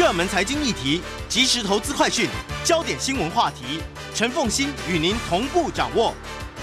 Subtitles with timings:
[0.00, 2.26] 热门财经议题、即时投资快讯、
[2.64, 3.82] 焦点新闻话题，
[4.14, 6.14] 陈凤欣与您同步掌握。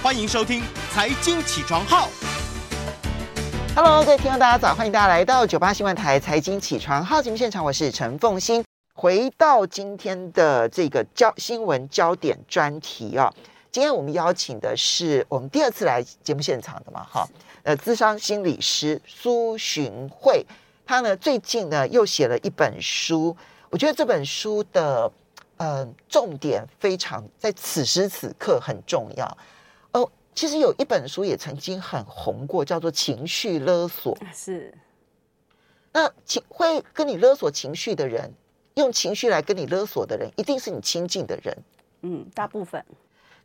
[0.02, 0.60] 欢迎收听
[0.92, 2.08] 《财经起床号》。
[3.76, 4.74] Hello，各位听众，大家早！
[4.74, 8.66] 欢迎大家来到九八新闻台《财经起床号》节目现场，我是陈凤欣。
[8.96, 13.32] 回到今天的这个焦新闻焦点专题啊，
[13.72, 17.28] 今天我们邀请的是我们第二次来节目现场的嘛，哈，
[17.62, 20.44] 呃，咨商心理师苏珣惠。
[20.88, 23.36] 他呢，最近呢又写了一本书，
[23.70, 25.12] 我觉得这本书的
[25.58, 29.38] 呃重点非常在此时此刻很重要
[29.92, 30.10] 哦。
[30.34, 34.16] 其实有一本书也曾经很红过，叫做《情绪勒索》。
[34.34, 34.74] 是，
[35.92, 38.32] 那情会跟你勒索情绪的人，
[38.76, 41.58] 用情绪来跟你勒索的人，一定是你亲近的人。
[42.04, 42.82] 嗯，大部分。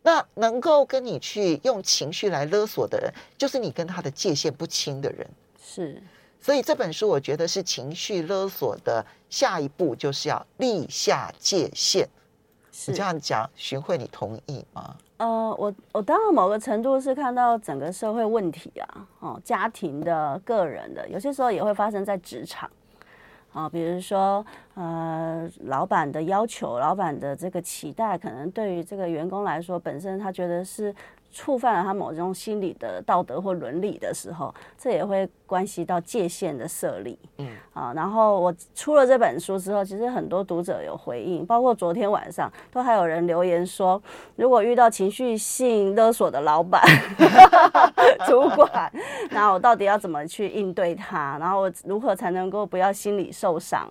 [0.02, 5.28] 那能够跟你去用情绪来勒索的人，就是你跟他的界限不清的人。
[5.61, 6.00] 是。
[6.42, 12.09] 所以这本书我觉得是情绪勒索的下一步，就是要立下界限。
[12.73, 14.97] 是你这样讲，珣惠，你同意吗？
[15.19, 22.69] 呃，我我当然某个程度是看到整个社会问题啊，哦，家庭的、个人的，有些时候也会发生在职场
[23.52, 30.92] 啊，比如说呃，老板的要求、老板的这个期待，可能对于这个员工来说，本身他觉得是。
[31.33, 37.19] 触犯了他某种心理的道德或伦理的时候，这也会关系到界限的设立。
[37.39, 44.00] 嗯，啊，然后我出了这本书之后，其实很多读者有回应，包括昨天晚上都还有人留言说，
[44.36, 46.83] 如果遇到情绪性勒索的老板、
[48.28, 48.92] 主管，
[49.30, 51.39] 那我到底要怎么去应对他？
[51.41, 53.89] 然后我如何才能够不要心理受伤？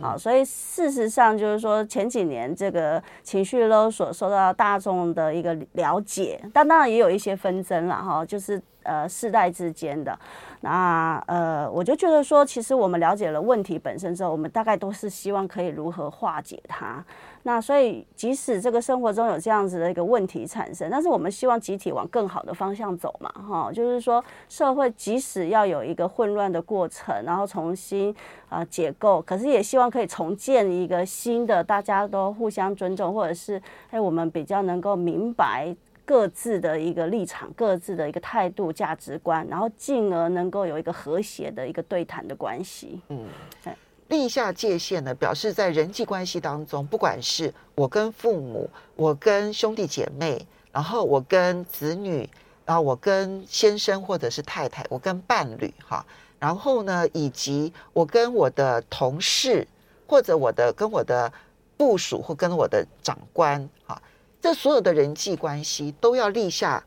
[0.00, 10.18] 啊，所以事实上就是说，前几年这个情绪勒索受到大众的一个了解，但当然也有一些纷争了哈，就是呃世代之间的。
[10.62, 17.02] 那呃，我就觉得说，其实我们了解了问题本身之后，我们大概都是希望可以如何化解它。
[17.44, 28.14] 那所以，即使这个生活中有这样子的一个问题产生，但是我们希望集体往更好的方向走嘛，哈，就是说社会即使要有一个混乱的过程，然后重新
[28.50, 33.60] 啊、呃、解构，可是也希望可以重建一个新的，大家都互相尊重，或者是
[33.90, 35.74] 哎，我们比较能够明白
[36.10, 43.28] 各自的一个立场、各自的一个态度、价值观，然后进而能够有一个和谐的一个对谈的关系，嗯，
[43.62, 43.72] 对。
[44.08, 52.28] 立下界限呢，表示在人际关系当中，不管是我跟父母，我跟兄弟姐妹，然后我跟子女，
[52.66, 56.04] 然后我跟先生或者是太太，我跟伴侣哈，
[56.40, 59.64] 然后呢，以及我跟我的同事，
[60.08, 61.32] 或者我的跟我的
[61.76, 64.02] 部属或跟我的长官哈，
[64.40, 66.82] 这所有的人际关系都要立下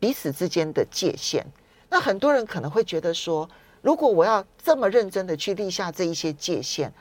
[0.00, 1.46] 彼此之间的界限。
[1.88, 3.48] 那很多人可能会觉得说，
[3.80, 6.92] 如果我要这么认真的去立下这一些界限，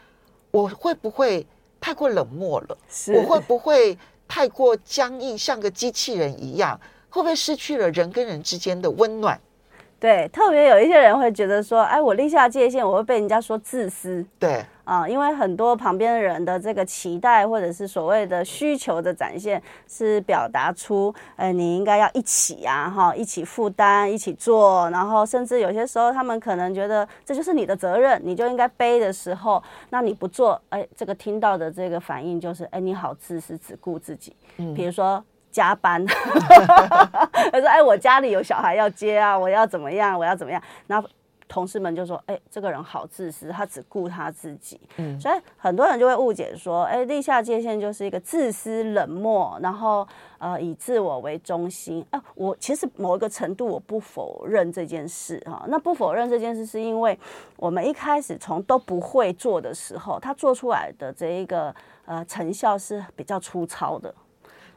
[0.51, 1.45] 我会不会
[1.79, 2.77] 太过冷漠了？
[3.15, 3.97] 我会不会
[4.27, 6.79] 太过僵硬，像个机器人一样？
[7.09, 9.39] 会不会失去了人跟人之间的温暖？
[9.99, 14.25] 对，特别有一些人会觉得说，哎，我立下界限，我会被人家说自私。
[14.39, 14.65] 对。
[14.83, 34.35] 啊，因为很多旁边的人的这个期待或者是所谓的需求的展现，是表达出，呃，你应该要一起啊，哈，一起负担，一起做，然后甚至有些时候他们可能觉得这就是你的责任，你就应该背的时候，那你不做，哎，这个听到的这个反应就是，哎，你好自私，只顾自己。
[34.57, 36.03] 嗯，比如说加班，
[37.51, 41.03] 他说，哎，我家里有小孩要接啊，我要怎么样，我要怎么样，那。
[41.51, 50.07] 同事们就说：“哎，这个人好自私，他只顾他自己。”嗯，所以很多人就会误解说：“哎，立下界限就是一个自私、冷漠，然后
[50.37, 55.65] 呃以自我为中心。”啊，我其实某一个程度我不否认这件事哈。
[55.67, 57.19] 那不否认这件事，是因为
[57.57, 61.75] 我们一开始从都不会做的时候，他做出来的这一个
[62.05, 64.15] 呃成效是比较粗糙的。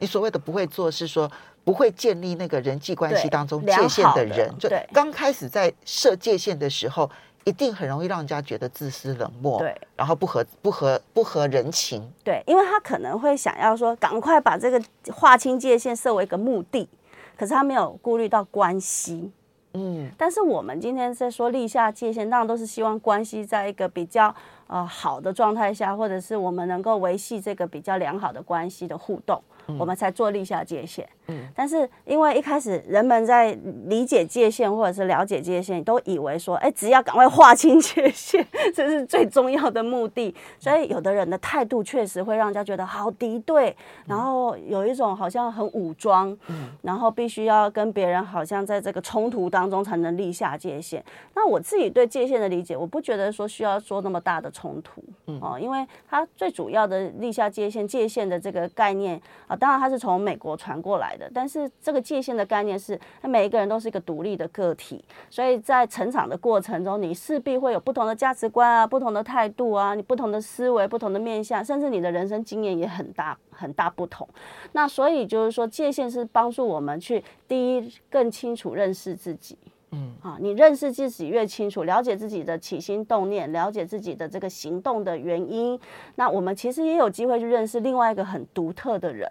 [0.00, 1.30] 你所谓的不会做，是说。
[1.64, 7.10] 不会建立那个人际关系当中界限的人，的就刚开始在设界限的时候，
[7.44, 16.88] 一定很容易让人家觉得自私冷漠，对，然后不合不合不合人情，对，因为他可能会想要说，赶快把这个划清界限设为一个目的，
[17.36, 19.30] 可是他没有顾虑到关系，
[19.72, 24.34] 嗯，但是我们今天在说立下界限，当然都是希望关系在一个比较
[24.66, 29.40] 呃好的状态下，或者是我们能够维系这个比较良好的关系的互动。
[29.78, 38.46] 我们才做立下界限，嗯，但是因为一开始人们在理解界限或者是了解界限，都以为说，哎，只要赶快划清界限，
[38.76, 40.34] 这是最重要的目的。
[40.58, 43.74] 所以有的人的态度确实会让人家觉得好敌对，
[44.04, 51.02] 然后有一种好像很武装，嗯，然后必须要跟别人好像在这个冲突当中才能立下界限。
[51.34, 74.28] 那我自己对界限的理解，我不觉得说需要说那么大的冲突，嗯哦，因为它最主要的立下界限、界限的这个概念啊，当然它是从美国传过来的，但是这个界限的概念是，每一个人都是一个独立的个体，所以在成长的过程中，你势必会有不同的价值观啊、不同的态度啊、你不同的思维、不同的面向，甚至你的人生经验也很大很大不同。
[74.72, 79.58] 那所以就是说，界限是帮助我们去第一更清楚认识自己。
[79.94, 85.78] 嗯，啊，你认识自己越清楚，了解自己的起心动念，了解自己的这个行动的原因，
[86.16, 89.30] 那我们其实也有机会去认识另外一个很独特的人。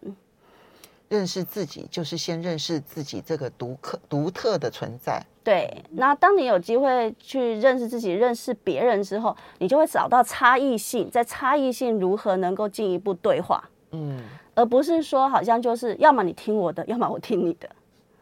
[1.10, 5.22] 认识自己就是先认识自己这个独特独特的存在。
[5.44, 13.64] 对，那当你有机会去认识自己、认识别人之后，你就会找到差异性，在差异性如何能够进一步对话。
[13.92, 14.22] 嗯，
[14.56, 17.70] 而不是说好像就是要么你听我的，要么我听你的。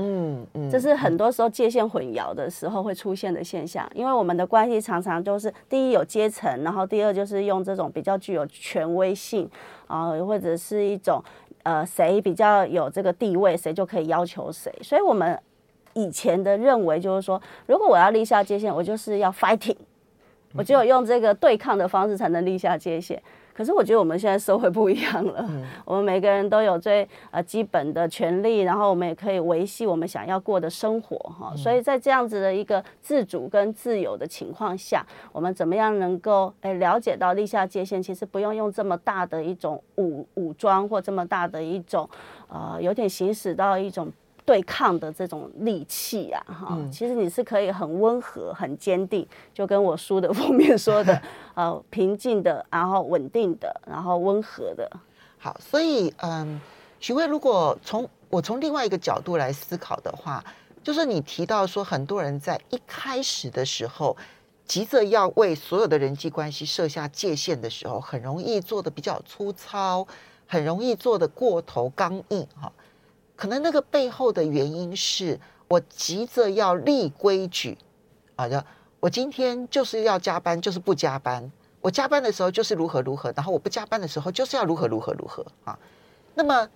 [0.04, 9.48] 嗯嗯，这是很多时候界限混淆的时候会出现的现象，因为我们的关系常常都是第一有阶层，然后第二就是用这种比较具有权威性
[9.86, 11.24] 啊，或者是一种
[11.62, 14.74] 呃谁比较有这个地位，谁就可以要求谁。
[14.82, 15.40] 所以我们
[15.94, 19.78] 以前的认为就是说，如果我要立下界限，我就是要 fighting，
[20.56, 23.22] 我只有用这个对抗的方式才能立下界限。
[23.54, 31.52] 可是我觉得我们现在社会不一样了，嗯、 我们每个人都有最呃基本的权利，然后我们也可以维系我们想要过的生活哈。
[31.52, 38.02] 嗯、所以在这样子的一个自主跟自由的情况下，我们怎么样能够诶了解到立下界限？
[38.02, 42.10] 其实不用用这么大的一种武武装或这么大的一种
[42.48, 44.12] 呃，有点行使到一种。
[44.46, 51.22] 对抗的这种利器啊，哈，其实你是可以很温和、很坚定，就跟我书的 封面说的，
[51.54, 54.90] 呃，平静的，然后稳定的，然后温和的。
[55.38, 56.60] 好，所以，嗯，
[57.00, 60.44] 许慧，如果从我从另外一个角度来思考的话，
[60.84, 64.18] 就是你提到说，很多人在一开始的时候，
[64.66, 70.08] 急着要为所有的人际关系设下界限的时候，很容易做的比较粗糙，
[70.48, 72.72] 很容易做的过头刚硬，哈。
[73.42, 77.76] 可能那个背后的原因是我急着要立规矩，
[78.36, 78.62] 啊，就
[79.00, 81.52] 我今天就是要加班，就是不加班。
[81.82, 85.80] 我加班的时候就是如何如何，然后我不加班的时候就是要如何如何如何啊。
[86.36, 86.70] 那么，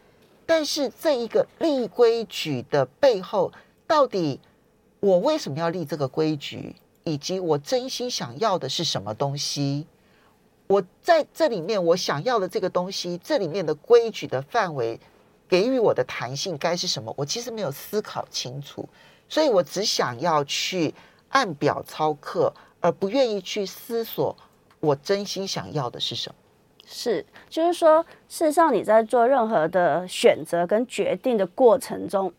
[0.48, 3.52] 但是这一个立规矩的背后，
[3.86, 4.40] 到底
[5.00, 9.86] 我为什么要立这个规矩，以及我真心想要的是什么东西？
[10.66, 15.00] 我在这里面我想要的这个东西，这里面的规矩的范围。
[15.48, 17.14] 给予我的弹性该是什么？
[17.18, 18.88] 我其实没有思考清楚，
[19.30, 20.94] 所以我只想要去
[21.30, 24.36] 按表操课，而不愿意去思索
[24.80, 26.36] 我真心想要的是什么。
[26.88, 32.32] 是，就是说，事实上你在做任何的选择跟决定的过程中。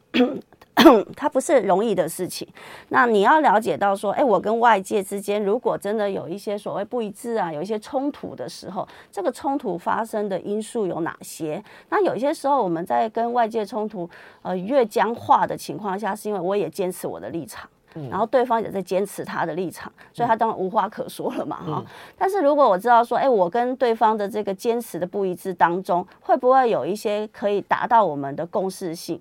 [1.17, 2.46] 它不是容易的事情。
[2.90, 11.62] 那你要了解到说，哎，我跟外界之间如果真的有一些所谓不一致啊，有一些冲突的时候，这个冲突发生的因素有哪些？
[11.88, 14.08] 那有些时候我们在跟外界冲突
[14.43, 17.69] 呃越僵化的情况下，是因为我也坚持我的立场。
[18.10, 21.84] 然后对方也在坚持他的立场，所以他当然无话可说了嘛哈。
[21.84, 29.20] 嗯、但是如果我知道说，哎，我跟对方的这个坚持的不一致当中，会不会有一些可以达到我们的共识性？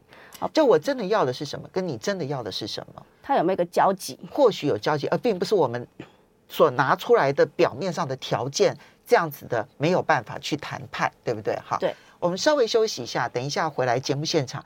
[0.53, 3.01] 就我真的要的是什么，跟你真的要的是什么？
[3.23, 4.19] 他有没有一个交集？
[4.31, 5.87] 或许有交集，而并不是我们
[6.47, 8.77] 所拿出来的表面上的条件
[9.07, 11.55] 这样子的没有办法去谈判，对不对？
[11.65, 14.63] 哈，对，我们稍微休息一下，等一下回来节目现场。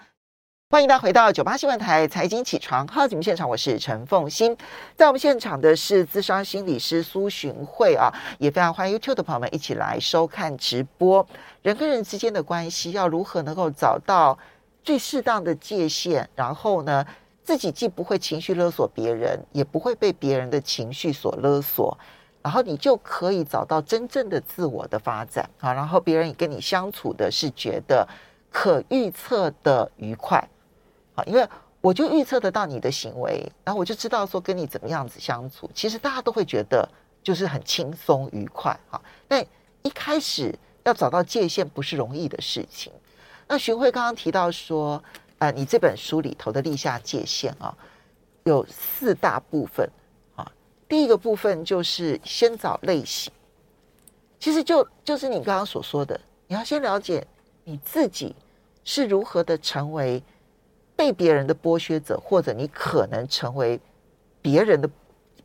[0.72, 4.56] 欢迎大家回到九八新闻台财经起床号节目现场，我是陈凤欣。
[4.96, 11.26] 在我们现场的是资商心理师苏珣慧啊，也非常欢迎 YouTube 的朋友们一起来收看直播。
[11.64, 14.38] 人跟人之间的关系要如何能够找到
[14.84, 17.04] 最适当的界限，然后呢，
[17.44, 21.98] 自己既不会情绪勒索别人，也不会被别人的情绪所勒索，
[22.44, 28.08] 然后你就可以找到真正的自我的发展啊，然后别人跟你相处的是觉得
[28.52, 30.48] 可预测的愉快。
[31.26, 31.48] 因为
[31.82, 36.88] 我就预测得到你的行为，然后我就知道说跟你怎么样子相处，其实大家都会觉得
[37.24, 39.02] 就是很轻松愉快哈。
[39.28, 39.46] 但
[39.82, 42.92] 一开始要找到界限不是容易的事情。
[43.48, 45.02] 那徐慧刚刚提到说，
[45.38, 47.74] 呃，你这本书里头的立下界限啊，
[48.44, 49.90] 有四大部分
[50.36, 50.52] 啊。
[50.90, 53.32] 第一个部分就是先找类型，
[54.38, 57.26] 其实就就是你刚刚所说的，你要先了解
[57.64, 58.36] 你自己
[58.84, 60.22] 是如何的成为。
[61.00, 63.80] 被别人的剥削者，或者你可能成为
[64.42, 64.90] 别人的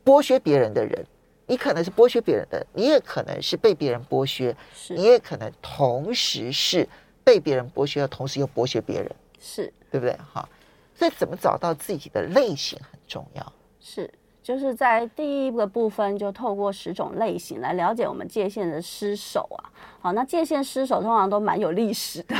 [0.03, 1.05] 剥削别人的人，
[1.47, 6.85] 你可能是剥削别人的，你也可能是被别人剥削，是你也可能同时是
[7.23, 9.09] 被别人剥削，同时又剥削别人，
[9.39, 10.13] 是对不对？
[10.29, 10.45] 哈，
[10.93, 13.53] 所以怎么找到自己的类型很重要。
[13.79, 14.13] 是，
[14.45, 19.73] 就是在第一个部分就透过十种类型来了解我们界限的失守啊。
[19.99, 22.35] 好，那界限失守通常都蛮有历史的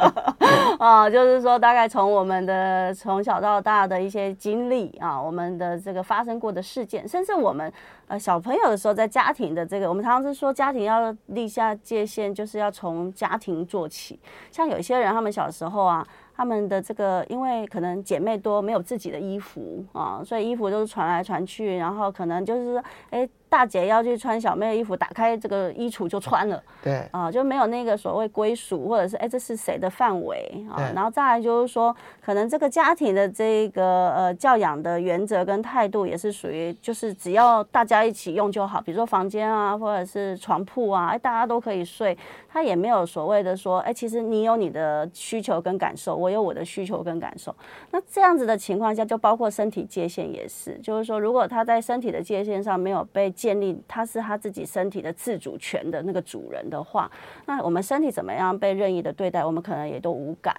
[0.78, 7.72] 啊，就是说大概从我们的从小到大的一些经历啊，我们的这个发生过的事件，甚至我们
[8.08, 14.20] 呃小朋友的时候在家庭的这个，我们常常是说家庭要立下界限，就是要从家庭做起。
[14.50, 16.06] 像有些人他们小时候啊。
[16.38, 23.28] 他们的这个，因为可能姐妹多，没有自己的衣服啊，所以衣服都是传来传去，然后可能就是说，哎。
[23.48, 26.62] 大姐要去穿小妹的衣服，打开这个衣橱就穿了。
[26.82, 30.90] 对啊，就没有那个所谓归属，或者是哎，这是谁的范围啊？
[30.94, 38.80] 然后再来就是说，可能这个家庭的这个呃教养的原则跟态度也是属于，就是只要大家一起用就好。
[38.80, 42.16] 比如说房间啊，或者是床铺啊，哎，大家都可以睡。
[42.50, 47.54] 他也没有所谓的说，哎，其实你有你的需求跟感受，我有我的需求跟感受。
[47.90, 57.08] 那这样子的情况下，就包括身体界限也是，就是说，如果他在身体的界限上没有被建立他是他自己身体的自主权的那个主人的话，
[57.46, 60.52] 那我们身体怎么样被任意的对待，我们可能也都无感。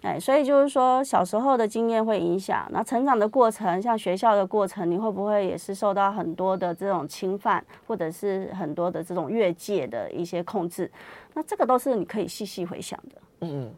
[0.00, 10.90] 哎，所以就是说，小时候的经验会影响，那成长的过程，像学校的过程，你会不会也是受到很多的这种侵犯，或者是很多的这种越界的一些控制？
[11.34, 13.16] 那这个都是你可以细细回想的。
[13.40, 13.70] 嗯，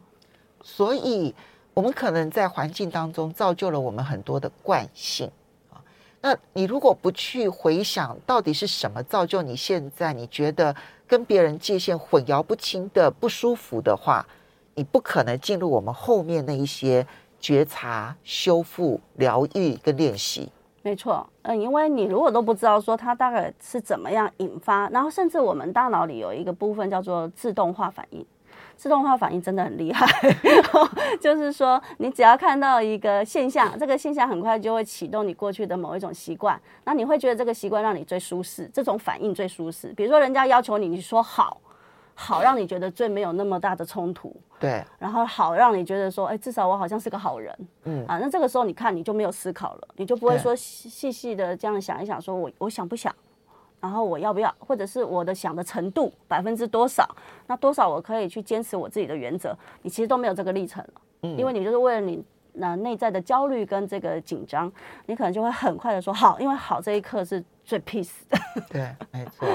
[0.61, 1.35] 所以
[1.73, 5.29] 我们可能在环境当中造就了我们很多的惯性。
[6.27, 14.25] 那你如果不去回想到底是什么造就你现在你觉得跟别人界限混淆不清的不舒服的话，
[14.73, 17.05] 你不可能进入我们后面那一些
[17.39, 20.51] 觉察、修复、疗愈跟练习。
[20.81, 28.25] 没错，嗯，因为你如果都不知道说它大概是怎么样引发，然后甚至我们大脑里有一个部分叫做自动化反应。
[28.75, 30.05] 自动化反应真的很厉害，
[31.19, 39.93] 就是说，你只要看到一个现象，这个现象很快就会启动你过去的某一种习惯，那你会觉得这个习惯让你最舒适，这种反应最舒适。
[39.93, 41.59] 比如说，人家要求你，你说好，
[42.13, 48.05] 好让你觉得最没有那么大的冲突，对，然后好让你觉得说，哎，至少我好像是个好人，嗯。
[48.07, 53.13] 啊，那这个时候你看你就没有思考了，你就不会说细细的这样想一想，说我我想不想。
[53.85, 57.07] 然后我要不要，或者是我的想的程度百分之多少？
[57.45, 59.55] 那多少我可以去坚持我自己的原则？
[59.83, 64.71] 你其实都没有这个历程了，嗯，因为你就是为了你那内在的焦虑跟这个紧张，
[65.05, 68.39] 你可能就会很快的说好，因为好这一刻是最 peace 的。
[68.71, 69.47] 对，没错，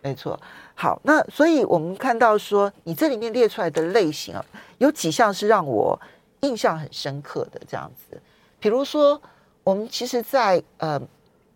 [0.00, 0.38] 没错。
[0.76, 4.44] 好，那所以我们看到说，你这里面列出来的类型啊，
[4.78, 6.00] 有几项是让我
[6.42, 8.22] 印象很深刻的这样子。
[8.60, 9.20] 比如说，
[9.64, 11.02] 我们其实在，在呃。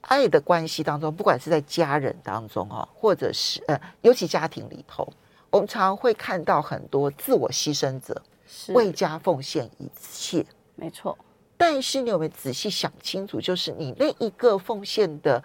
[0.03, 5.07] 爱的关系当中，不管是在家人当中哈，或者是呃，尤其家庭里头，
[5.51, 8.23] 我们常常会看到很多自我牺牲者，
[8.69, 10.45] 为家奉献一切。
[10.75, 11.17] 没错。
[11.57, 15.45] 但是你有没有仔细想清楚，就是你那一个奉献的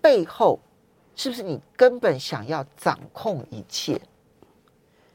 [0.00, 0.60] 背后，
[1.16, 4.00] 是不是你根本想要掌控一切？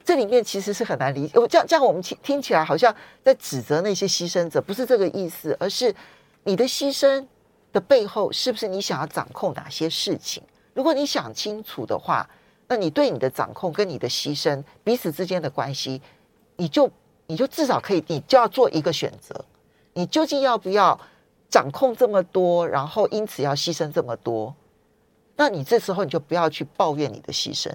[0.03, 1.39] 这里面其实是很难理解。
[1.39, 2.93] 我这样这样，我们听听起来好像
[3.24, 5.95] 在指责那些牺牲者，不是这个意思，而是
[6.43, 7.25] 你的牺牲。
[7.72, 10.44] 的背后是不是你想要掌控哪些事情？
[10.74, 12.30] 如果你想清楚的话，
[12.68, 16.01] 那你对你的掌控跟你的牺牲彼此之间的关系，
[16.56, 16.90] 你就
[17.28, 19.46] 你就至少可以，你就要做一个选择：
[19.94, 21.00] 你究竟要不要
[21.50, 24.56] 掌控这么多，然后因此要牺牲这么多？
[25.36, 27.70] 那你这时候你就不要去抱怨你的牺牲。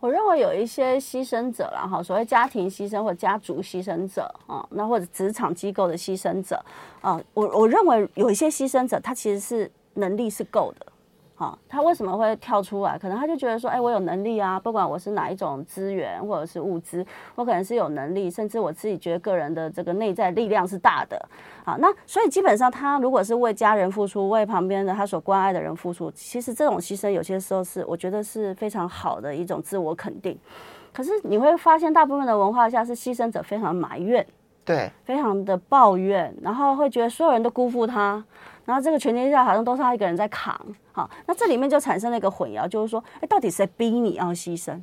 [0.00, 6.62] 我认为有一些牺牲者啦，哈，所谓家庭牺牲或家族牺牲者啊，那或者职场机构的牺牲者
[7.00, 10.85] 啊，我我认为有一些牺牲者，他其实是能力是够的。
[11.38, 12.98] 好，他为什么会跳出来？
[12.98, 21.28] 可能他就觉得说，哎，我有能力啊，不管我是哪一种资源或者是物资，我可能是有能力，甚至我自己觉得个人的这个内在力量是大的。
[21.62, 30.38] 好，那所以基本上他如果是为家人付出，为旁边的他所关爱的人付出，其实这种牺牲有些时候是我觉得是非常好的一种自我肯定。
[30.90, 34.26] 可是你会发现，大部分的文化下是牺牲者非常埋怨，
[34.64, 38.24] 对，非常的抱怨，然后会觉得所有人都辜负他。
[38.64, 40.58] 然后这个全天下好像都是他一个人在扛，
[40.96, 44.80] 好，那这里面就产生了一个混淆，就是说，哎，到底谁逼你要牺牲？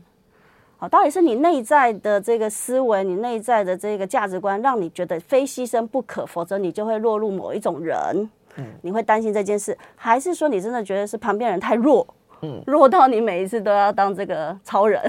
[0.77, 12.05] 好，到底是你内在的这个思维，你内在的这个价值观，让你觉得非牺牲不可，否则你就会落入某一种人，嗯，你会担心这件事，还是说你真的觉得是旁边人太弱，
[12.41, 15.01] 嗯，弱到你每一次都要当这个超人？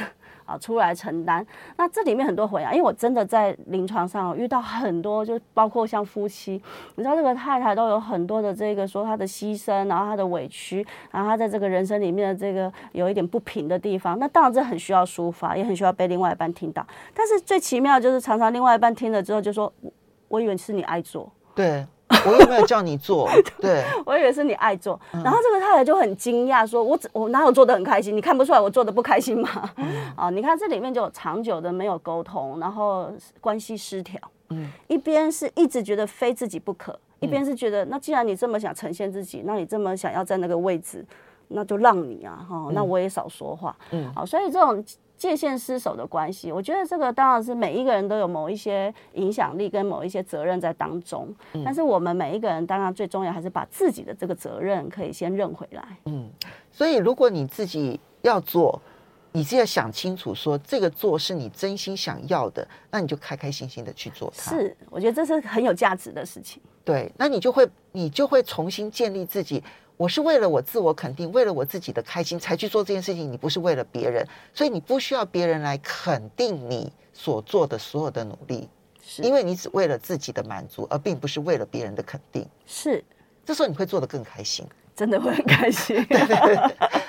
[0.45, 1.47] 啊，出来承担。
[1.77, 6.61] 那这里面很多回啊，因为我真的在临床上遇到很多，就包括像夫妻，
[6.97, 14.19] 你知道这个太太都有很多的这个说她的牺牲，然后她的委屈，然后她在这个人生里面的这个有一点不平的地方。
[14.19, 16.87] 那当然这很需要抒发，也很需要被另外一半听到。
[17.15, 19.73] 但是最奇妙就是常常另外一半听了之后就说
[20.29, 21.87] ：“我以为是你爱做。”对。
[22.27, 23.29] 我又没有叫你做。
[23.61, 24.99] 对，我以为是你爱做。
[25.13, 28.17] 然后这个太太就很惊讶，说我我哪有做的很开心？
[28.17, 29.71] 你看不出来我做的不开心吗？
[29.77, 34.21] 嗯、啊， 你看这里面就有长久的没有沟通，然后关系失调。
[34.51, 41.05] 嗯，一边是一直觉得非自己不可，一边是觉得那既然你这么想呈现自己，那你这么想要在那个位置，
[41.49, 43.75] 那就让你啊，哈，那我也少说话。
[43.91, 44.85] 嗯，好，所以这种。
[45.25, 51.35] 界限失守的关系，我觉得这个当然是每一个人都有某一些影响力跟某一些责任在当中。
[51.55, 55.83] 嗯，但是我们每一个人当然最重要还是把自己的这个责任可以先认回来。
[56.05, 56.29] 嗯，
[56.71, 58.79] 所以如果你自己要做，
[59.33, 64.51] 你就要想清楚，说这个做是你真心想要的，那你就开开心心的去做它。
[64.51, 66.61] 是，我觉得这是很有价值的事情。
[66.85, 69.65] 对，那你就会你就会重新建立自己。
[69.97, 73.31] 我是为了我自我肯定，为了我自己的开心才去做这件事情。
[73.31, 78.69] 你不是为了别人，所以你不需要别人来肯定你所做的所有的努力，
[79.01, 82.45] 是因为你只为了自己的满足，而并不是为了别人的肯定。
[82.67, 83.05] 是，
[83.45, 85.97] 这时候你会做得更开心，真的会很开心。
[86.11, 86.57] 对对对，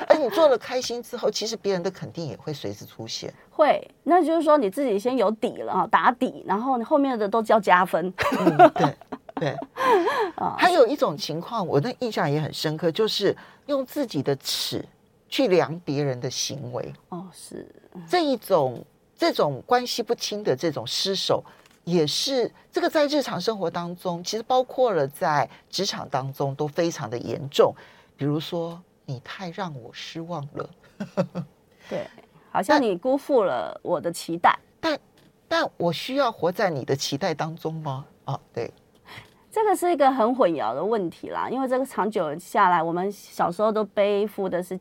[0.08, 3.34] 而你做了开心之后，其实别人的肯定也会随之出现。
[3.50, 8.14] 会，那就是说你自己先有底了啊，打底，然后你后面的都叫加分。
[8.40, 8.96] 嗯，对。
[9.36, 9.56] 对，
[10.58, 14.84] 还有一种情况，我的印象也很深刻，就是用自己的尺
[15.28, 16.94] 去量别人的行为。
[17.10, 17.68] 哦，是
[18.10, 18.84] 这一种
[19.18, 21.44] 这种关系不清的这种失手，
[21.84, 27.74] 也是这个在日常生活当中，其实包括了在职场当中都非常的严重。
[28.16, 30.70] 比如说，你太让我失望了，
[31.90, 32.08] 对，
[32.52, 34.58] 好像你辜负了我的期待。
[34.80, 34.98] 但
[35.48, 38.06] 但我需要活在你的期待当中吗？
[38.24, 38.72] 啊，对。
[39.56, 44.78] 这个是一个很混淆的问题啦，因为这个长久下来，我们小时候都背负的是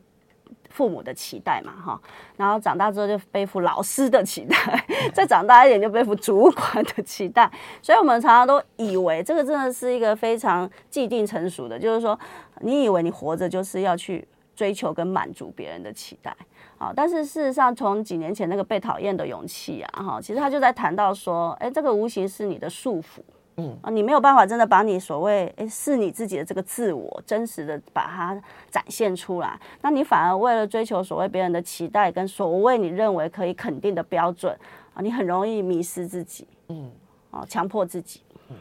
[0.69, 2.01] 父母的期待嘛，哈，
[2.35, 7.49] 然后长大之后就背负老师的期待， 再长大一点就背负主管的期待，
[7.81, 12.19] 所以我们常常都以为这个真的是一个非常既定成熟的，就是说，
[12.59, 14.27] 你以为你活着就是要去
[14.57, 16.35] 追求跟满足别人的期待
[16.77, 23.21] 啊，但是事实上，从几年前那个被讨厌的勇气啊，哈，其实他就在谈到说，哎，这个无形是你的束缚。
[23.57, 28.37] 嗯啊，你没有办法真的把你所谓诶是你自己的这个自我真实的把它
[28.69, 34.53] 展现出来，那你反而为了追求所谓别人的期待跟所谓你认为可以肯定的标准
[34.93, 36.91] 啊，你很容易迷失自己，嗯，
[37.31, 38.57] 啊，强迫自己，嗯，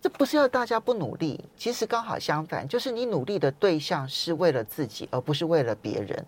[0.00, 6.24] 这不是要大家不努力，其实刚好相反，就是你努力的对象是为了自己，而不是为了别人。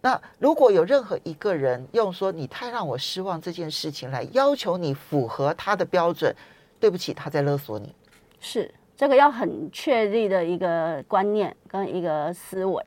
[0.00, 6.34] 那如果有任何一个人用说你太让我失望这件事情来要求你符合他的标准。
[6.80, 7.94] 对不起，他在勒索你，
[8.40, 12.82] 是这个要很确立的一个观念跟一个思维，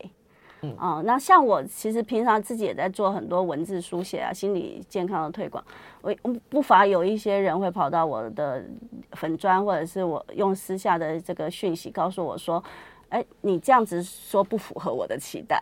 [0.61, 5.63] 嗯啊、呃，那像我其实平常自己也在做很多文字书写啊，心理健康的推广，
[6.01, 6.13] 我
[6.49, 8.65] 不乏有一些人会跑到我的
[9.11, 12.61] 粉砖，或者是我用私下的这个讯息告诉我说。
[13.13, 15.61] 哎，你这样子说不符合我的期待，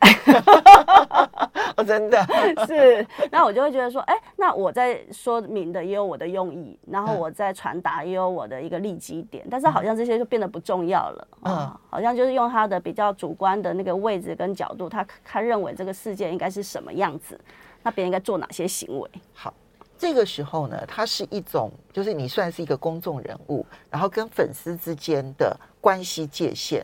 [1.75, 2.17] 哦，真的
[2.65, 17.37] 是，那我就会觉得说，哎，那我在说明的也有我的用意，然后我在传达也有我的一个利基点，但是好像这些就变得不重要了，嗯，哦，好像就是用他的比较主观的那个位置跟角度，他他认为这个世界应该是什么样子，
[17.83, 19.09] 那别人应该做哪些行为？
[19.33, 19.53] 好，
[19.97, 26.81] 这个时候呢，它是一种，就是你算是一个公众人物，然后跟粉丝之间的关系界限。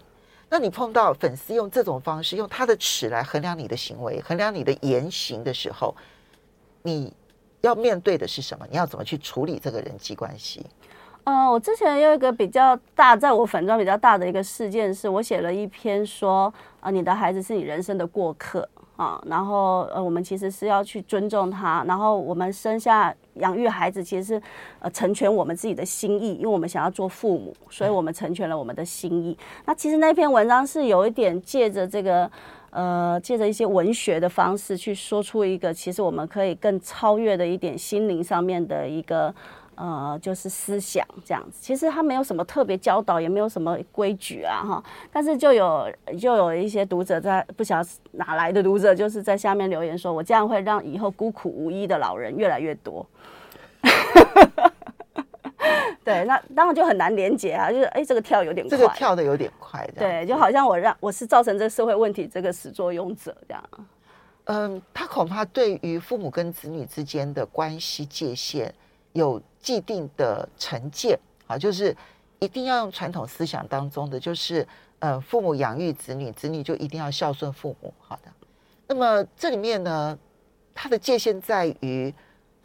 [0.49, 5.95] 那你碰到粉丝用这种方式，用他的尺来衡量你的行为，衡量你的言行的时候，
[6.83, 7.13] 你
[7.61, 8.65] 要面对的是什么？
[8.69, 10.65] 你要怎么去处理这个人际关系？
[11.25, 18.67] 嗯、呃，我之前有一个比较大，在我粉专比较大的一个事件，是我写了一篇说，啊、你的孩子是你人生的过客。
[18.97, 24.41] 啊，然后呃，我们其实是要去尊重他，然后我们生下养育孩子，其实是
[24.79, 29.37] 呃成全我们自己的心意，因为我们想要做父母，所以我们成全了我们的心意。
[29.65, 32.29] 那其实那篇文章是有一点借着这个
[32.71, 39.33] 呃，借着一些文学的方式去说出一个，其实我们可以更超越的一点心灵上面的一个。
[39.77, 44.83] 呃，就是思想这样子，其实他没有什么特别教导，也没有什么规矩啊，哈。
[45.11, 45.87] 但是就有
[46.19, 53.05] 就有一些读者在不晓得哪来的读者，就是在下面留言说，我这样会让以后孤苦无依的老人越来越多。
[56.03, 63.63] 对，那当然就很难连接啊，就是哎，这个跳有点快，这个跳的有点快，对，就好像我让我是造成这个社会问题这个始作俑者这样。
[64.45, 68.73] 嗯，他恐怕对于父母跟子女之间的关系界限
[69.17, 71.95] 有既定的成见啊，就是
[72.39, 74.65] 一定要用传统思想当中的，就是
[74.99, 77.93] 呃，父母养育子女，子女就一定要孝顺父母。
[77.99, 78.31] 好的，
[78.87, 80.17] 那么这里面呢，
[80.73, 82.13] 它的界限在于，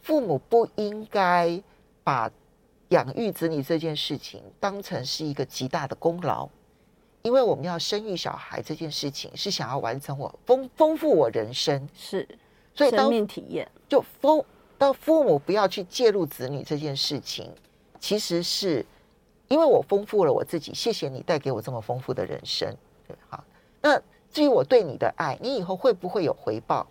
[0.03, 1.61] 父母不应该
[2.05, 2.31] 把
[2.91, 6.49] 养育子女这件事情当成是一个极大的功劳，
[7.23, 12.29] 因为我们要生育小孩这件事情是想要完成我丰丰富我人生，是，
[12.75, 13.67] 所以当生命体验。
[13.89, 14.45] 就丰
[14.83, 17.49] 到父母不要去介入子女这件事情，
[18.01, 18.85] 其实是
[19.47, 22.69] 因为我丰富了我自己，谢谢你带给我这么丰富的人生，
[23.07, 23.45] 对，好，
[23.81, 23.97] 那
[24.33, 26.85] 至于我对你的爱，你以后会不会有回报，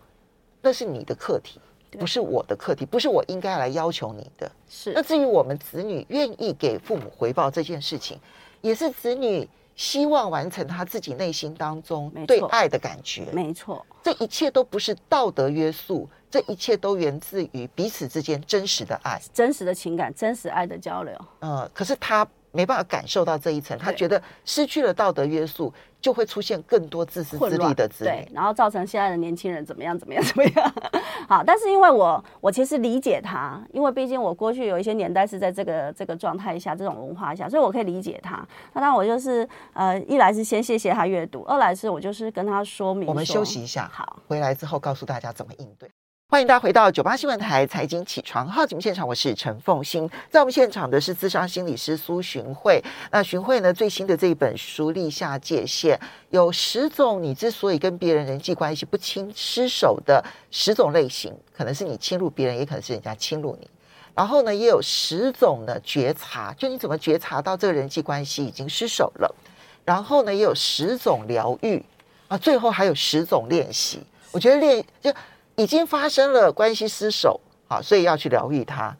[0.61, 1.59] 那是你的课题。
[1.99, 4.49] 不是我的课题，不是我应该来要求你的。
[4.69, 4.93] 是。
[4.93, 8.17] 那至于我们子女愿意给父母回报这件事情，
[8.61, 13.25] 也是子女希望完成他自己内心当中对爱的感觉。
[13.33, 21.13] 没错，这一切都不是道德约束，这一切都源自于彼此之间真实的爱、真实的情感、真实爱的交流。
[21.41, 22.27] 嗯，可是他。
[22.53, 30.73] 没办法感受到这一层，他觉得失去了道德约束，就会出现更多自私自利的子女，对，然后造成现在的年轻人怎么样怎么样怎么样。
[31.29, 38.45] 好，但是因为我我其实理解他，因为毕竟我过去有一些年代是在这个这个状态下，这种文化下，所以我可以理解他。
[38.73, 43.11] 那当然我就是呃，一来是先谢谢他阅读，二来是我就是跟他说明说。
[43.11, 45.89] 我们休息一下，好，回来之后告诉大家怎么应对。
[46.31, 52.81] 欢迎大家回到九八新闻台财经起床号节目现场，我是陈凤欣，在我们现场的是咨商心理师苏珣慧。
[53.11, 55.97] 那寻慧呢，最新的这一本书《立下界限》，
[56.29, 63.69] 有十种你之所以跟别人人际关系不亲失手的十种类型，可能是你侵入别人，也可能是人家侵入你。
[64.15, 69.35] 然后呢，也有十种的觉察，就你怎么觉察到这个人际关系已经失手了。
[69.83, 71.83] 然后呢，也有十种疗愈
[72.29, 73.99] 啊，最后还有十种练习。
[74.31, 75.13] 我觉得练就。
[75.61, 78.97] 已经发生了关系失守，好，所以要去疗愈它。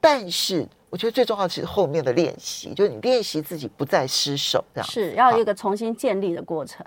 [0.00, 6.84] 但是，我觉得最重要的是后面的练习，就是你练习自己不再失守，这样是要有一个重新建立的过程。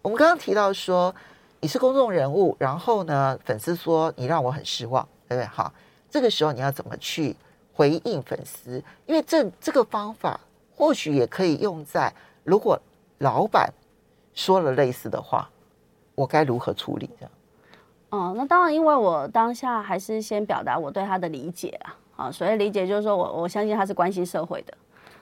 [0.00, 1.14] 我们刚刚提到说
[1.60, 5.46] 你是公众人物，然后呢，粉丝说你让我很失望，对不对？
[5.46, 5.70] 好，
[6.08, 7.36] 这个时候你要怎么去
[7.74, 8.82] 回应粉丝？
[9.04, 10.40] 因为这这个方法
[10.74, 12.10] 或许也可以用在
[12.42, 12.80] 如果
[13.18, 13.70] 老板
[14.32, 15.50] 说了类似的话，
[16.14, 17.10] 我该如何处理？
[17.18, 17.30] 这样。
[18.12, 24.74] 哦，那当然，因为我当下还是先表达我对他的理解啊，啊，所以理解就是说我我相信他是关心社会的，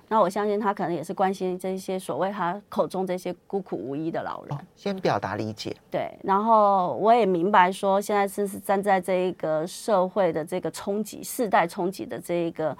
[0.08, 4.58] 那我相信他可能也是关心这些所谓他口中这些孤苦无依的老人。
[4.74, 12.76] 先表达理解，对，然后我也明白说现在是是站在这一个社会的这个冲击、世代冲击的这一个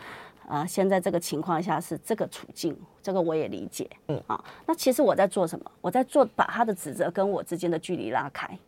[0.49, 5.71] 啊，现在这个情况下是这个处境，这个我也理解，嗯啊，那其实我在做什么？
[5.81, 8.59] 我在做把他的指责跟我之间的距离拉开。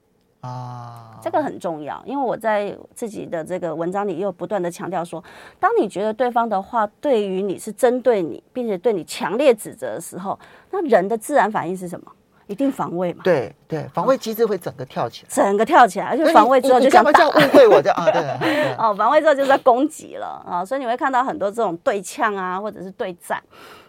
[0.43, 5.23] 啊，这个很重要，因为我在自己的这个文章里又不断的强调说，
[5.61, 10.39] 当你觉得对方的话对于你是针对你，并且对你强烈指责的时候，
[10.71, 12.13] 那人的自然反应是什么？
[12.49, 13.23] 一定防卫嘛。
[13.23, 17.11] 对对，防卫机制会整个跳起来，整个跳起来，而且防卫之后就想打。
[17.13, 18.11] 叫误会我这样啊？
[18.13, 18.75] 对。
[18.77, 23.43] 哦，防卫之后就是在攻击了啊，所以你会看到很多这种对呛啊，或者是对战。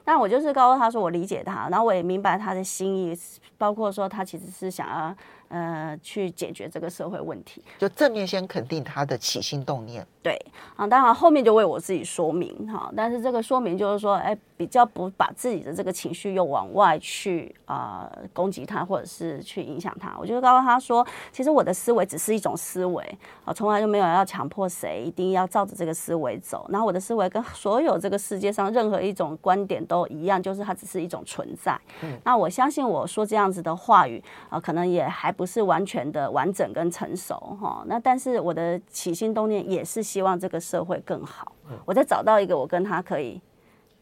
[0.05, 3.17] 但我就是告诉他说，我理解他，然后我也明白他的心意，
[3.57, 5.13] 包括说他其实是想要。
[5.49, 10.03] 呃，去解决这个社会问题，就正面先肯定他的起心动念。
[10.23, 10.35] 对
[10.75, 20.15] 啊，当然后面就为我自己说明哈，但是这个说明就是说，哎，比较不把自己的这个情绪又往外去啊、呃、攻击他，或者是去影响他。
[20.17, 26.65] 我就告诉他说，其实我的思维只是一种思维啊，从来就没有要强迫谁一定要照着这个思维走。
[26.69, 31.79] 然后我的思维跟所有这个世界上任何一种观点都一样，就是它只是一种存在。
[32.01, 35.43] 嗯，那我相信我说这样子的话语啊，可能也还不。
[35.43, 41.51] 不是完全的完整跟成熟哈，那但是我的起心动念也是希望这个社会更好。
[41.83, 43.41] 我再找到一个我跟他可以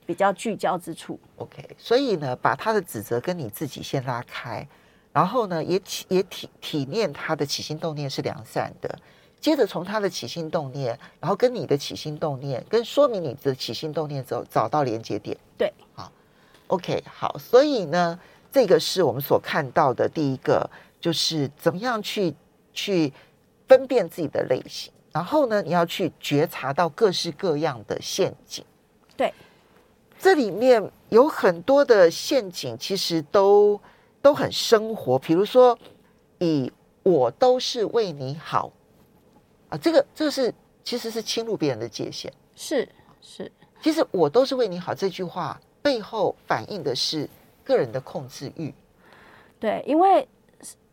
[0.06, 1.20] 比较聚焦之处。
[1.38, 4.68] OK，所以呢，把他的指责跟你自己先拉开，
[5.14, 9.00] 然后呢，也体也体体念他的起心动念是良善的。
[9.40, 15.38] 接着从他的起心动念，然后跟你的起心动念，跟说明你的起心动念之后，找到连接点。
[15.58, 16.12] 对，好
[16.68, 18.20] ，OK，好，所以呢，
[18.52, 20.70] 这个是我们所看到的第一个。
[21.02, 22.32] 就是怎么样去
[22.76, 23.12] 去
[23.68, 28.64] 分辨自己的类型，然后呢，你要去觉察到各式各样的陷阱。
[29.18, 29.34] 对，
[30.20, 33.82] 这里面有很多的陷阱，其实都
[34.22, 35.18] 都很生活。
[35.20, 35.78] 比如说，
[36.40, 36.72] 以
[37.04, 38.72] 我都是为你好
[39.70, 40.54] 啊，这个这个是
[40.84, 42.32] 其实是侵入别人的界限。
[42.56, 42.88] 是
[43.22, 47.28] 是，其实我都是为你好这句话背后反映的是
[47.64, 48.74] 个人的控制欲。
[49.60, 50.28] 对，因为。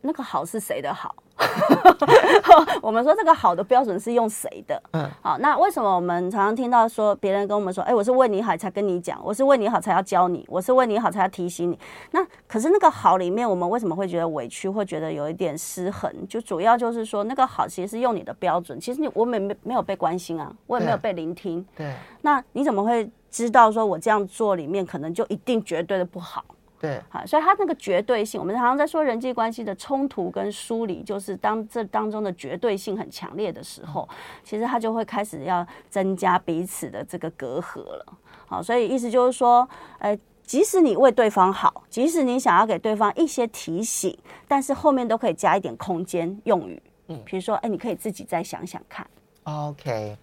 [0.00, 1.12] 那个好是谁的好？
[2.82, 4.82] 我们说这个好的标准是用谁的？
[4.92, 11.78] 嗯，好，那为什么我们常常听到说别人跟我们说，哎，我是为你好才跟你讲，我是为你好才要教你，我是为你好才要提醒你。
[12.10, 16.12] 那可是那个好里面，我们为什么会觉得委屈，会觉得有一点失衡？
[16.28, 21.64] 就主要就是说，那个好其实是用你的标准，其实你我没没没有被关心啊，我也没有被聆听。
[21.76, 26.44] 对，对，那你怎么会知道说我这样做里面可能就一定绝对的不好？
[26.80, 34.08] 对，好，所以它那个绝对性，我们常常在说人际关系的冲突跟疏离，就是当这当中的绝对性很强烈的时候，
[34.44, 38.06] 其实它就会开始要增加彼此的这个隔阂了。
[38.46, 49.04] 好，所以意思就是说，呃，即使你为对方好，即使你想要给对方一些提醒，但是后面都可以加一点空间用语，嗯，比如说，哎，你可以自己再想想看。
[49.42, 50.16] OK，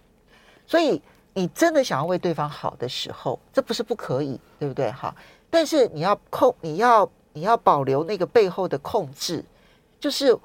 [0.66, 1.02] 所以
[1.34, 4.90] 你真的想要为对方好的时候，这不是不可以，对不对？
[4.90, 5.14] 哈。
[5.56, 9.42] 但是你要控，你要你要保留那个背后的控制，
[10.02, 10.38] 就是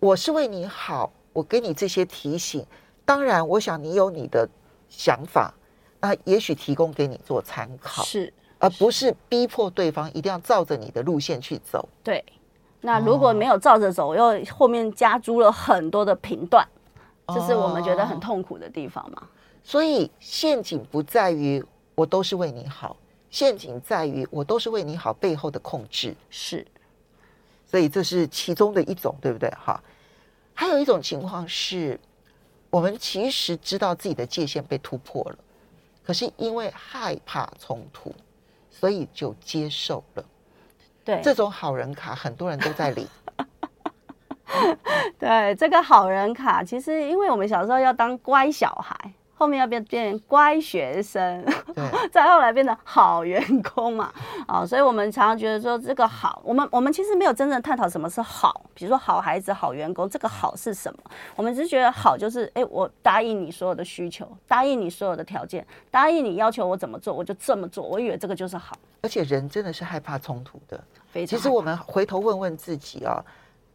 [0.00, 2.66] 我是为你好，我给你这些提醒。
[3.04, 4.48] 当然，我想你有你的
[4.88, 5.54] 想法，
[6.00, 11.88] 那也许提供给你做参考，是，而不是逼迫对方一定要照着你的路线去走。
[12.02, 12.24] 对，
[12.80, 16.66] 那如果没有照着走，哦、又后面加诸了很多的评断，
[17.28, 19.22] 这是我们觉得很痛苦的地方嘛。
[19.62, 22.96] 所以陷阱不在于我都是为你好。
[23.30, 26.66] 陷阱在于，我都是为你好，背后的控制是，
[27.66, 29.50] 所以这是其中的一种，对不对？
[29.50, 29.82] 哈，
[30.54, 32.00] 还有一种情况是，
[32.70, 35.38] 我们其实知道自己的界限被突破了，
[36.02, 38.14] 可是因为害怕冲突，
[38.70, 40.24] 所以就接受了。
[41.04, 43.06] 对，这种好人卡很多人都在领。
[45.18, 49.12] 对，这个好人卡，其实因为我们小时候要当乖小孩。
[49.38, 51.44] 后面要变变乖学生，
[52.10, 54.12] 再后来变成好员工嘛，
[54.48, 60.98] 啊，所以我们常常觉得说这个好，我们我们其实没有真正探讨什么是好，比如说好孩子、好员工，这个好是什么？
[61.36, 67.84] 我们只是觉得好就是，哎，我答应你所有的需求，答应你所有的条件，答应你要求我怎么做，我就这么做。
[67.84, 70.82] 我以为这个就是好，而且人真的是害怕冲突的。
[71.12, 71.38] 非常。
[71.38, 73.24] 其实我们回头问问自己啊，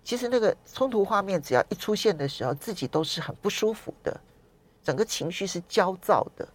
[0.04, 4.20] 其实那个冲突画面只要一出现的时候，自己都是很不舒服的。
[4.84, 6.48] 整个情绪是焦躁的，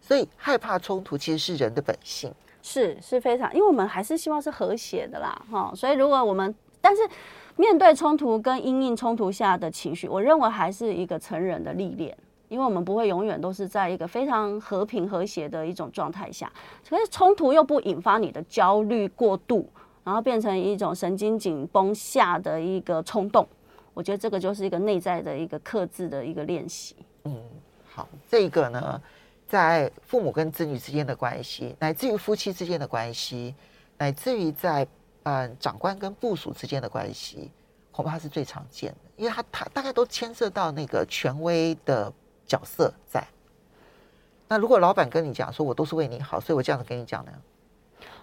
[0.00, 5.72] 所以害怕冲突其实是人的本性，是是非常，因为我们还是希望是和谐的啦，哈。
[5.74, 7.02] 所以如果我们，但是
[7.56, 12.16] 面对冲突跟因应冲突下的情绪，我认为还是一个成人的历练，
[12.48, 16.52] 因为我们不会永远都是在一个非常和平和谐的一种状态下，
[16.88, 19.68] 可是冲突又不引发你的焦虑过度，
[20.02, 23.46] 然后变成一种神经紧绷下的一个冲动，
[23.94, 26.96] 我觉得这个就是一个内在的一个克制的一个练习。
[27.24, 27.42] 嗯，
[27.84, 29.00] 好，这个呢，
[29.46, 33.54] 在父母跟子女之间的关系，乃至于夫妻之间的关系，
[33.98, 34.86] 乃至于在
[35.24, 37.50] 嗯长官跟部属之间的关系，
[37.90, 42.12] 恐怕是最常见的，因为他他大概都牵涉到那个权威的
[42.46, 43.26] 角色在。
[44.48, 47.32] 那如果老板跟你讲说，我都是为你好，所以我这样子跟你讲呢？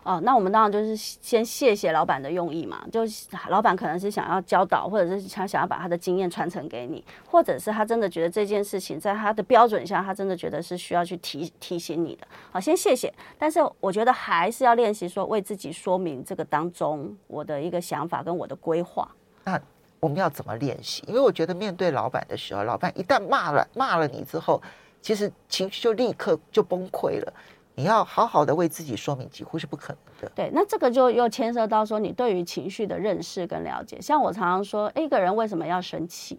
[0.09, 3.01] 哦，那我们当然就是先谢谢老板的用意嘛，就
[3.49, 12.27] 老板可能是想要教导，或者是他想要把他的经验传承给你，或者是他真的觉得这件事情在他的标准下，他真的觉得是需要去提提醒你的。
[12.51, 19.07] 好，先谢谢，但是我觉得还是要练习说为自己说明这个当中我的一个想法跟我的规划。
[19.43, 19.61] 那
[19.99, 21.03] 我们要怎么练习？
[21.07, 24.59] 因为我觉得面对老板的时候，老板一旦骂了骂了你之后，
[25.03, 27.31] 其实情绪就立刻就崩溃了。
[27.79, 30.29] 你要好好的为自己说明，几乎是不可能的。
[30.35, 34.01] 对，那这个就又牵涉到说你对于情绪的认识跟了解。
[34.01, 36.37] 像我常常说，一个人为什么要生气？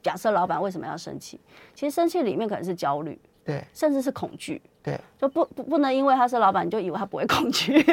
[0.00, 1.40] 假设老板为什么要生气？
[1.74, 7.84] 其实生气里面可能是焦虑，对，甚至是恐惧，对，就不不不能因为他是老板，你就以为他不会恐惧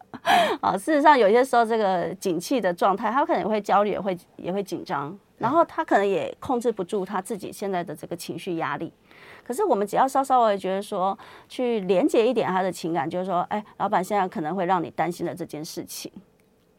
[0.62, 0.78] 啊。
[0.78, 8.90] 事实上，有些时候这个景气的状态，他可能也会焦虑，也会也会紧张，然后他可能也控制不住他自己现在的这个情绪压力。
[9.50, 16.08] 可是我们只要稍稍微觉得说，去连接一点他的情感，就是说，哎，老板现在可能会让你担心的这件事情，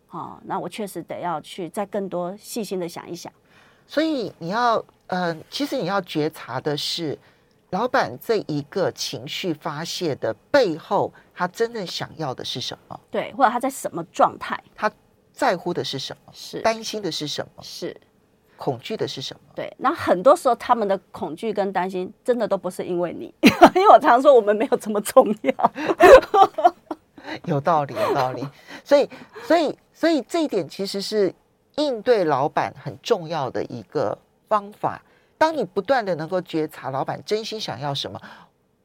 [0.10, 3.30] 哦，那我确实得要去再更多细心的想一想。
[3.86, 7.20] 所以你要，嗯、呃，其实你要觉察的是，
[7.72, 12.98] 老板这一个情绪发泄的背后，他真正想要的是什么？
[13.12, 14.58] 对，或者他在什么状态？
[14.74, 14.90] 他
[15.34, 16.32] 在乎的是什么？
[16.32, 17.62] 是担心的是什么？
[17.62, 18.00] 是。
[18.62, 19.42] 恐惧的是什么？
[19.56, 23.34] 对，那很多时候他们的恐惧跟担心，真的都不是因为你，
[23.74, 25.72] 因为我常说我们没有这么重要。
[27.46, 28.48] 有道理，有道理。
[28.86, 29.10] 所以，
[29.48, 31.34] 所以，所以这一点其实是
[31.78, 34.16] 应对老板很重要的一个
[34.48, 35.02] 方法。
[35.40, 38.22] 当你不断的能够觉察老板真心想要什么，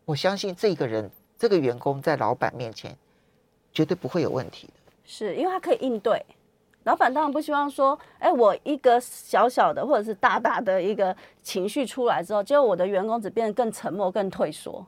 [0.06, 2.96] 我相信这个人、这个员工在老板面前
[3.74, 4.72] 绝对不会有问题的。
[5.04, 6.24] 是因为他可以应对。
[6.86, 14.86] 老板当然不希望说，哎，我一个小小的或者是大大的一个情绪出来之后，结果我的员工只变得更沉默、更退缩，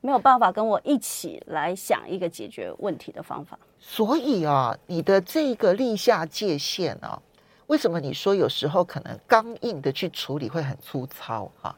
[0.00, 3.58] 没有办法跟我一起来想一个解决问题的方法。
[3.80, 7.20] 所以啊，你的这个立下界限啊，
[7.66, 11.74] 为什么你说有时候可能刚硬的去处理会很粗糙啊？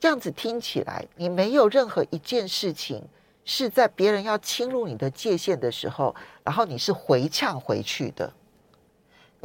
[0.00, 3.06] 这样子听起来，你没有任何一件事情
[3.44, 8.32] 是在别人要侵入你的界限的时候，然后你是回呛回去的。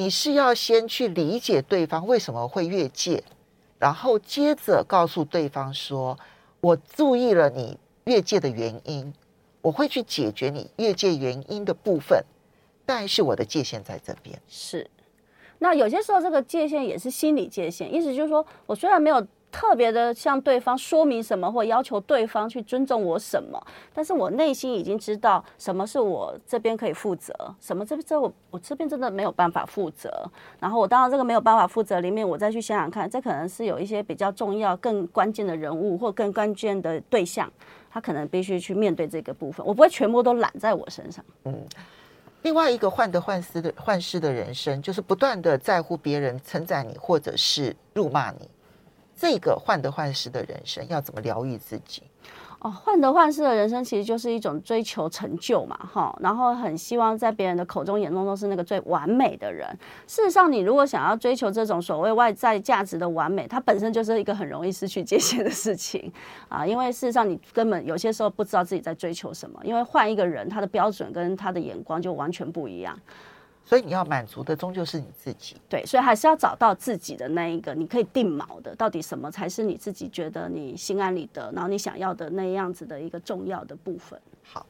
[0.02, 3.24] 你是要先去理解对方为什么会越界，
[3.78, 6.18] 然后接着告诉对方说
[6.60, 9.14] ：“我注意了你越界的原因，
[9.62, 12.26] 我会去解决你越界原因的部分，
[12.84, 14.90] 但是我的界限在这边。”是。
[15.60, 19.24] 那有些时候这个界限也是心理界限，意思就是说我虽然没有。
[19.52, 23.62] 特别的向对方说明什么，或要求对方去尊重我什么，
[23.94, 30.10] 但是我内心已经知道什么是我这边可以负责，什么这这我我这边真的没有办法负责。
[30.60, 37.52] 然后我当然这个没有办法负责里面，我再去想想看，这可能是有一些比较重要、更关键的人物或更关键的对象，
[37.90, 41.24] 他可能必须去面对这个部分，我不会全部都揽在我身上。
[41.44, 41.54] 嗯，
[42.44, 48.50] 另外一个患得患失的患失的人生，就是不断的在乎别人称赞你，或者是辱骂你。
[49.22, 52.02] 这个患得患失的人生要怎么疗愈自己？
[52.58, 59.68] 哦，患得患失的人生其实就是一种追求成就嘛，哈，然后很希望在别人的口中、眼中都是那个最完美的人。
[60.08, 66.12] 事实上，你如果想要追求这种所谓外在价值的完美，它本身就是一个很容易失去界限的事情
[66.50, 72.98] 啊，因为事实上你根本有些时候不知道自己在追求什么，因为换一个人，他的标准跟他的眼光就完全不一样。
[73.72, 84.20] 所以你要满足的终究是你自己，对，所以还是要找到自己的那一个，你可以定锚的，到底什么才是你自己觉得你心安理得，然后你想要的那样子的一个重要的部分。
[84.44, 84.66] 好，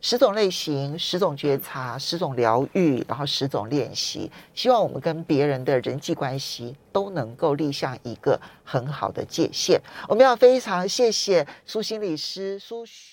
[0.00, 9.78] 十种类型，十种觉察，十种疗愈，然后十种练习，希望我们跟别人的人际关系都能够立下一个很好的界限。
[10.08, 13.12] 我们要非常谢谢苏心理师苏旭。